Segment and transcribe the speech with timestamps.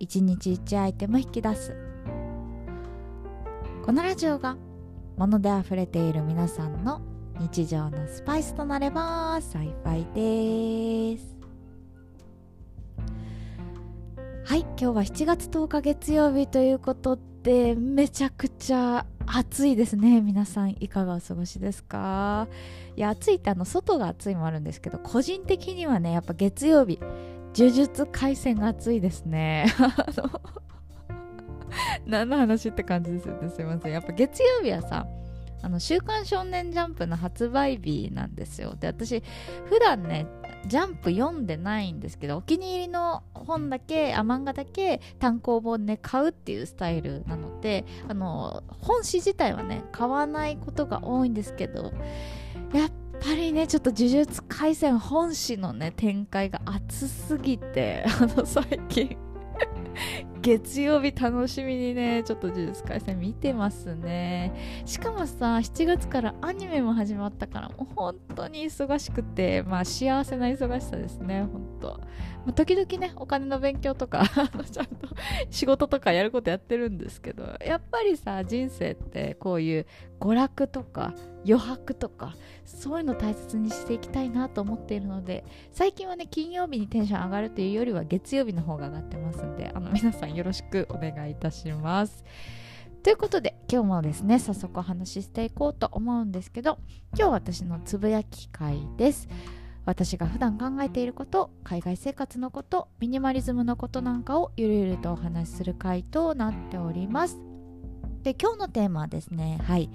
[0.00, 1.76] 1日1アイテム引き出す。
[3.84, 4.56] このラジオが
[5.16, 7.00] 物で溢れている皆さんの
[7.40, 11.36] 日常のスパイスとなれば幸いです。
[14.44, 20.20] はい今日は7月10日月曜日ということでめちゃくちゃ暑いですね。
[20.20, 22.48] 皆さんいかがお過ごしですか？
[22.96, 26.98] いや暑いってあの外が暑いもあるんですけど個人的にはねやっぱ月曜日
[27.56, 29.66] 呪術廻戦が暑いですね。
[32.06, 33.48] 何の話って感じですよね。
[33.50, 33.92] すいません。
[33.92, 35.06] やっぱ月曜日はさ
[35.60, 38.74] あの週刊少年ジャンプの発売日なんですよ。
[38.78, 39.22] で私
[39.66, 40.26] 普段ね
[40.66, 51.92] ジャンプ読んでないんですけどお気に入りの本だけあ漫画だけ単行本ね買うっていうスタイルなのであの本誌自体はね買わないことが多いんですけど
[52.72, 52.90] やっ
[53.20, 59.16] ぱりねちょっと呪術廻戦本誌のね展開が熱すぎて あの最近。
[60.40, 64.82] 月曜日楽しみにねちょっと呪術廻戦見てますね。
[64.84, 72.00] しかもさ7月からアニメも始まったからもう本当に忙しくてまあ幸せな忙しさですね本
[72.46, 74.24] 当、時々ねお金の勉強とか
[74.70, 75.08] ちゃんと
[75.50, 79.86] 仕事とかやることやってるんですけどやっぱりさ人生ってこういう
[80.20, 92.24] 娯楽とか余白とかそういうの大切にしていきたいなと思っているので最近はね金曜日にテンション上がるというよりは月曜日の方が上がってますんであの皆さんよろしくお願いいたします。
[93.02, 96.78] ということで今日もですね早速お話ししていこうと思うんですけど
[97.16, 99.28] 今日私のつぶやき会です。
[99.86, 107.47] 私が普段考えていること海外生活のことミニマリズムのことなんかをゆるゆるとお話しする回となっております。
[108.28, 109.88] で今日のテーマはですねはい。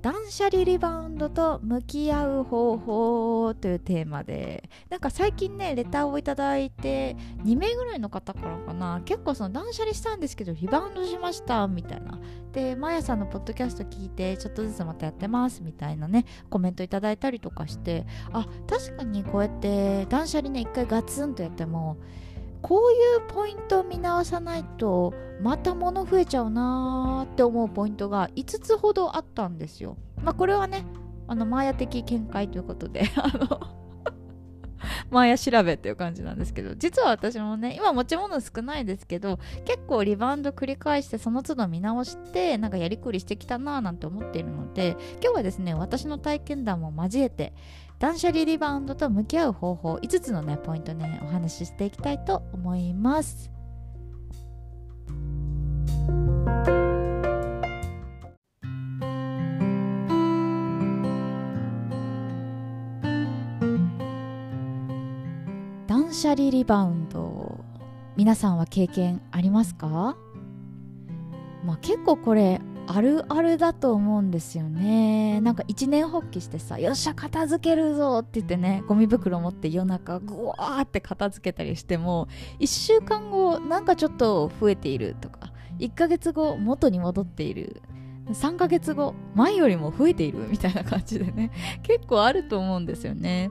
[0.00, 12.18] 断捨離リバウンドと向き合う方法というテーマでなんか最近ねレターをいただいて2名ぐらいの方からかな結構その断捨離したんですけどリバウンドしましたみたいな。
[12.52, 21.98] でマヤさんのポッドキャスト聞いてちょっとずつまたやってますみたいなねコメントいただいたりとかしてあ確かにこうやって断捨離ね一回ガツンとやっても
[22.62, 29.96] こういうポイントを見直さないとまた物増えちゃうなーって思うポイントが5つほどあったんですよ。
[30.22, 30.84] まあこれはね
[31.28, 33.60] あのマーヤ的見解ということであの
[35.10, 47.52] マーヤ調べっていう感じなんですけど実は私もね今持ち物少ないですけど結構リバウンド繰り返してその都度見直してなんかやりくりしてきたなーなんて思っているので今日はですね私の体験談も交えて
[47.98, 53.50] 断捨離リバウンドと向き合う方法5つのねポイントねお話ししていきたいと思います。
[66.08, 67.62] 断捨離リバウンド
[68.16, 70.16] 皆さんは経験ありますか？
[71.62, 75.42] まあ結構これあるあるだと思うんですよね。
[75.42, 82.26] なんか一年発起してさよっしゃ片付けるぞって言ってねゴミ袋持って夜中ぐわーって片付けたりしても
[82.58, 87.82] 1週間後なんかちょっと増えているとか1ヶ月後元に戻っている
[88.28, 91.50] 3ヶ月後前よりも増えているみたいな感じでね
[91.82, 93.50] 結構あると思うんですよね。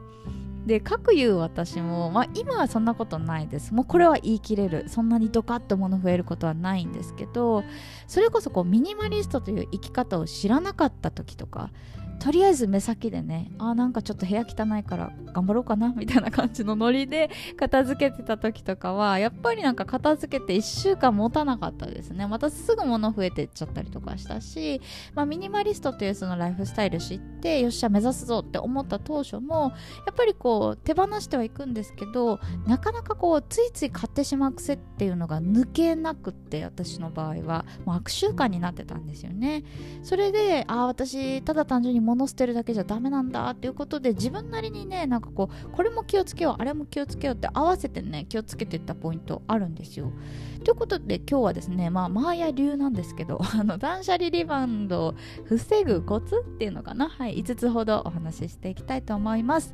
[0.67, 3.73] で各言う私も、まあ、今はそんなことないです。
[3.73, 4.85] もうこれは言い切れる。
[4.89, 7.63] そんなにドカッと物増えることはないんですけど
[8.07, 11.71] それこそこうミニマリストという生き方を知らなかった時とか
[12.19, 22.27] とりあえず目先でねあなんかちょっと部屋汚いから頑張ろうかなみたいな感じのノリで片付けてた時とかはやっぱりなんか片付けて1週間持たなかったですね。
[22.27, 24.81] またすぐ物増えてっちゃったりとかしたし、
[25.13, 29.73] まあ、ミニマリストというそのライフスタイル知ってよっしゃ目指すぞって思った当初も
[30.05, 37.65] やっぱりこう手放してはいくんですけどなかなかこうついつい買ってしまう癖っていうのが抜けなくって私の場合は。
[37.85, 39.63] もう悪習慣になってたんですよね。
[40.03, 50.11] それであ私ただ単純に物捨てるだけじゃダメなんだっていうことで自分なりにねなんかこうこれも気をつけようあれも気をつけようって合わせてね気をつけていったポイントあるんですよ。
[50.63, 55.15] ということで今日はですねまあマーヤ流なんですけどあの断捨離リバウンドを
[55.45, 59.73] 防ぐコツっていうのかなはい5つほどお話ししていきたいと思います。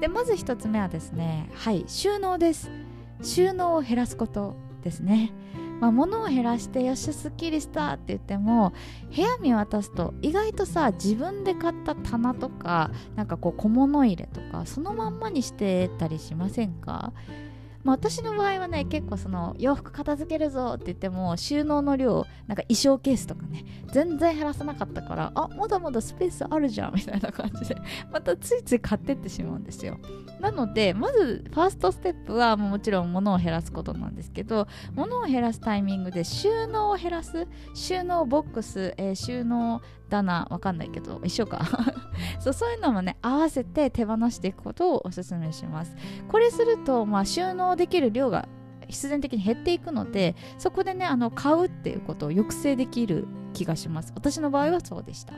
[0.00, 2.70] でまず1つ目はですねはい収納です
[3.22, 5.32] 収納を減らすことですね
[5.82, 8.72] まあ、物を減らしてよしすっきりしたって言っても
[9.12, 17.12] 部屋見渡すと意外とさ自分で買った棚とかなんかこう小物入れとかそのまんまにしてたりしませんか？
[17.84, 27.76] まあ、私の場合はね結構その洋服片付けるぞって言っても収納の量なんか衣装ケースとかね全然減らさなかったからあまだまだスペースあるじゃんみたいな感じで
[28.12, 29.98] またついつい買ってってしまうんですよ。
[30.40, 39.82] なのでまずファーストステップはもちろん物を減らすことなんですけど物を減らすタイミングで収納を減らす収納ボックス、えー、収納
[40.12, 41.66] 棚わかんないけど一緒か。
[42.38, 45.96] そうそういうのもね合わせて手放していくことをおすすめします。
[46.28, 48.48] これすると、まあ、収納できる量が
[48.88, 54.12] 必然的に減っていくのでそこでねあの買うっていうことを抑制できる気がします。
[54.14, 55.34] 私の場合はそうでした。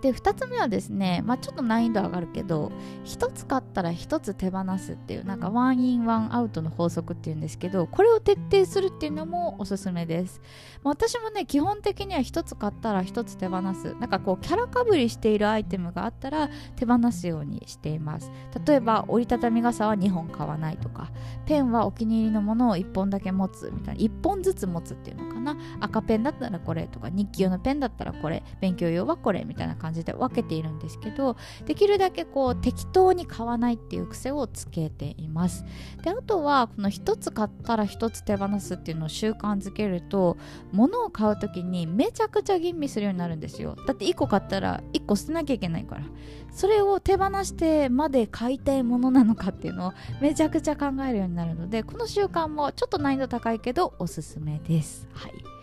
[0.00, 2.72] で2つ目はですね、まあ、ちょっと難易度上がるけど
[3.04, 10.40] 1つ買ったら1つ手放すっていうなんかワンインワンアウトの法則っていうんですけどこれを徹底するっていうのもおすすめです、
[10.82, 13.94] まあ、私もね基本的には1つ買ったら1つ手放す。
[14.00, 18.30] なんかこうキャラかぶりしているアイテムがあったら手放すようにしています。
[18.66, 21.10] 例えば折りたたみ傘は2本買わないとか
[21.46, 25.56] ペンはお気に入りのものを1本だけ持つみたいな1本ずつ持つっていうのかな。
[25.80, 31.36] 赤ペンだったらこれとか日記用のペンだったらこれ勉強用はこれみたいな感じ感じで分けているんですけど
[31.66, 35.64] できるだけこう適当に買わないっていう癖をつけています。
[36.02, 40.38] であとはこの1つ買ったら1つ手放すっていうのを習慣づけると
[40.72, 43.76] 物を買う時にめちゃくちゃ吟味するようになるんですよ。
[43.86, 46.02] だって1個買ったら1個捨てなきゃいけないから。
[46.50, 55.08] それを手放してまで買いたいものなのかっていうのをめちゃくちゃ考えるようになるのでこの習慣もちょっと難易度高いけどおすすめです。
[55.12, 55.53] はい。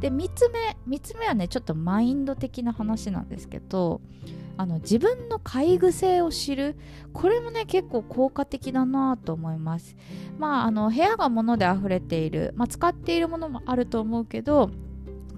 [0.00, 4.00] で3つ目3つ目はねちょっとマインド的な話なんですけど
[4.56, 6.76] あの自分の買い癖を知る。
[7.12, 9.96] これもね結構効果的だなと思います。
[10.36, 14.70] まああの部屋が物で溢れている、まあ、使っているものもあると思うけど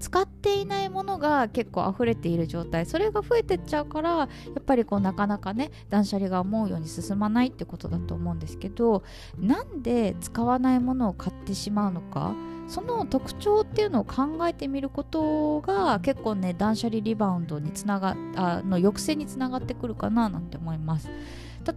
[0.01, 2.85] 使っていないものが結構溢れている状態。
[2.85, 4.27] それが増えてっちゃうからや
[4.59, 9.03] っぱりこうなかなかね断捨離が思うように進まないってことだと思うんですけど
[9.37, 12.33] なんで使わないものを買ってしまうのか
[12.67, 21.09] その特徴っていうのを考えてみることが結構ね断捨離リバウンドにつながあの抑制につながってくるかななんて思います。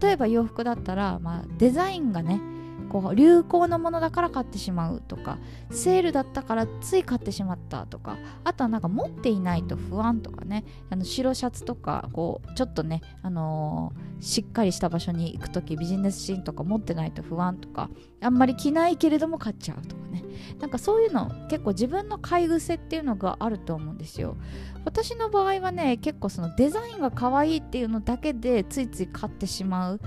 [0.00, 2.40] 例えば洋服だったら、まあ、デザインがね
[2.88, 5.38] こう流行のものだから買ってしまうとか
[5.70, 17.90] セールだったからつい買ってしまったとかあとはなんか持っていないと不安とかねあの白シャツとかこうちょっとね、あのー、しっかりした場所に行く時ビジネスシーンとか持ってないと不安とか
[18.20, 20.24] あんまり着ないけれども買っちゃうとかね。
[20.60, 24.36] なんかそういうの結構自分の買い癖っていうのがあると思うんですよ。
[24.84, 30.00] 私の場合はね結構そのデザインが可愛いっていうのだけでついつい買ってしまう。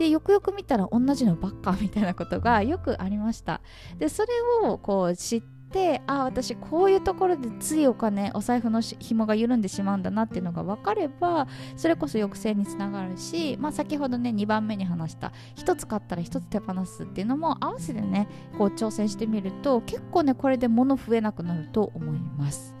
[0.00, 3.60] でよくよく見たら同じのばっかみたいなことがよくありました。
[3.98, 4.28] でそれ
[4.66, 18.26] をこう知ってあ私こういうところでついお金お財布の紐が緩んでしまうんだなっていうのが分かればそれこそ抑制につながるし、まあ、先ほどね2番目に話した1つ買ったら1つ手放すっていうのも合わせてね
[18.56, 22.79] こう挑戦してみると結構ねこれで物増えなくなると思います。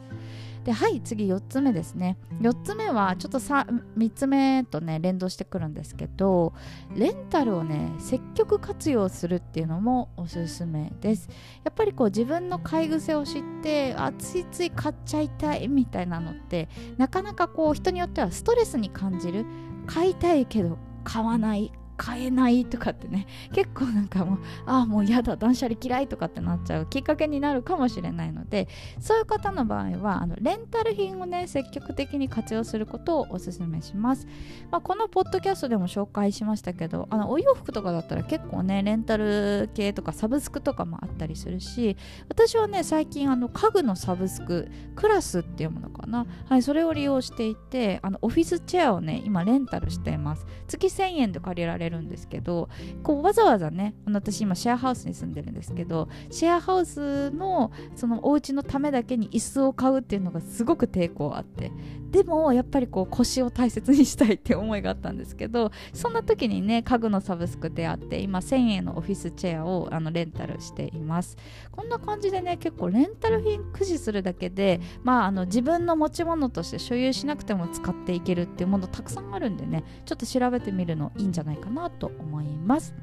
[0.64, 2.18] ではい次4つ目ですね。
[2.40, 3.66] 4つ目はちょっとさ
[3.96, 6.52] 3つ目とね連動してくるんですけど
[6.94, 11.28] レンタルをね積極活用するっていうのもおすすめです。
[11.64, 19.46] やっぱりこう自分の買い癖を知ってあついつい買っちゃいたいみたいなのってなかなかこう人によってはストレスに感じる。
[19.86, 21.72] 買いたいけど買わない。
[22.00, 34.26] 買えないとかってね結構なんかもうああもうやだ断捨離嫌いとかってなっちゃうきっかけになるかもしれないのでそういう方の場合はあのレンタル品をね積極的に活用することをお勧めします、
[34.70, 41.98] まあ、このポッドキャストでも紹介しましたけどあのお洋服とかだったら結構ねレンタル系とかサブスクとかもあったりするし
[42.30, 46.26] 私はね最近あの家具のサブスククラスっていうものかな。
[46.48, 50.46] はいそれを利用していてあのオフィスチェアをね今レンタルしています。
[50.66, 52.68] 月1000円で借りられるんですけど
[53.02, 61.70] こうわざわざね私今シェアハウスに住んでるんですけどシェアハウスのそのお家のためだけに椅子を買うっていうのがすごく抵抗あって
[62.10, 71.36] でもやっぱりこう腰を大切にしたいって思いがあったんですけどそんな時にね家具のサブスクであって今1000円のオフィスチェアをあのレンタルしています。
[71.70, 82.94] こんな感じでね結構レンタル品駆使するだけでまああの自分の持ち物として所有しなくても使っていけるっていうものたくさんあるんでねちょっと調べてみるのいいんじゃないかなと思います。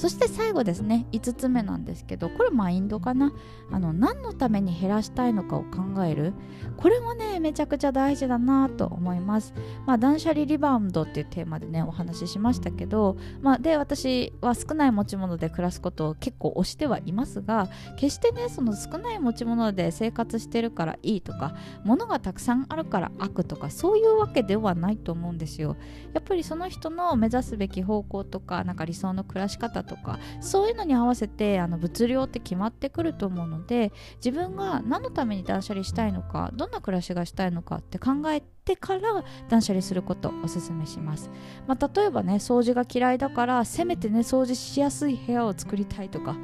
[0.00, 3.34] そして最後ですね5つ目なんですけどこれマインドかな？
[3.70, 6.32] あの何のために減らしたいのかを考える。
[6.78, 9.52] これもねめちゃくちゃ大事だなと思います。
[9.84, 21.54] まあ断捨離リバウンドっていうテーマでねお話ししましたけどまあで私は少ない持ち物で暮らすことを結構推してはいますが決してねその少ない持ち物で生活してるからいいとか
[21.84, 25.76] 物がたくさんあるから悪とかそういうわけではないと思うんですよ。
[26.14, 33.92] やっぱりその人の目指すべき方向とかなんか理想の暮らし方とかそういうのに合わせてあの物量って決まってくると思うので
[34.24, 41.28] 自分が何のために断捨離したいのかどんな暮らしがしたいのかって考えてから断捨離することをおすすめします、
[41.66, 46.36] まあ、例えばね掃除が嫌いだからせめてね掃除しやすい部屋を作りたいとか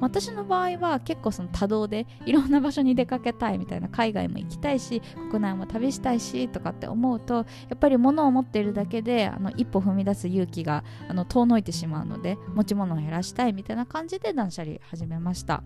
[0.00, 15.62] 私の場合は結構その多動でいろんな場所に出かけたいみたいな海外も行きたいし国内も旅したいしとかって思うとやっぱり物を持っているだけであの一歩踏み出す勇気があの遠のいてしまうので持ち物を減らしたいみたいな感じで断捨離始めました。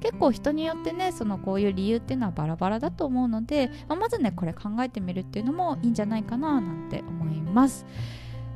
[0.00, 7.86] 結構人によってねそのこういう理由っていうのはバラバラだと思うので、まあ、まずねこれ考えてみるっていうのもいいんじゃないかななんて思います。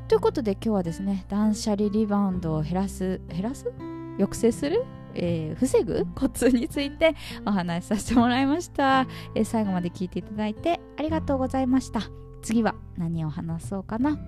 [0.08, 3.70] ということで今日はですね断捨離リバウンドを減らす減らす？
[4.16, 4.84] 抑制する？
[5.14, 7.14] えー、防ぐコツについて
[7.46, 12.02] お話しさせてもらいました、えー、最後まで聞いていただいてありがとうございました。
[12.42, 14.18] 次は何を話そうかな。